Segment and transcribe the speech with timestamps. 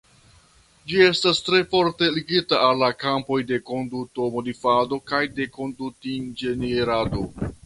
[0.91, 7.29] Ĝi estas tre forte ligita al la kampoj de kondutomodifado kaj de kondutinĝenierado.